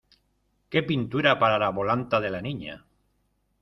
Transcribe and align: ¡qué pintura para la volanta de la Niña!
¡qué 0.71 0.81
pintura 0.81 1.37
para 1.37 1.59
la 1.59 1.69
volanta 1.69 2.19
de 2.19 2.31
la 2.31 2.41
Niña! 2.41 2.87